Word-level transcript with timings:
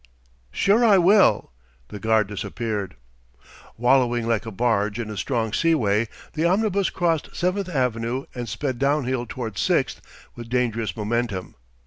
"Sure 0.49 0.83
I 0.83 0.97
will!" 0.97 1.51
The 1.89 1.99
guard 1.99 2.25
disappeared. 2.25 2.95
Wallowing 3.77 4.27
like 4.27 4.47
a 4.47 4.51
barge 4.51 4.97
in 4.99 5.11
a 5.11 5.15
strong 5.15 5.53
seaway, 5.53 6.07
the 6.33 6.43
omnibus 6.43 6.89
crossed 6.89 7.35
Seventh 7.35 7.69
Avenue 7.69 8.25
and 8.33 8.49
sped 8.49 8.79
downhill 8.79 9.27
toward 9.29 9.59
Sixth 9.59 10.01
with 10.33 10.49
dangerous 10.49 10.97
momentum. 10.97 11.53